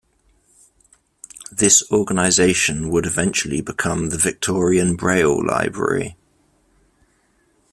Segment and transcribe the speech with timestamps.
[1.51, 6.17] This organisation would eventually become the "Victorian Braille Library".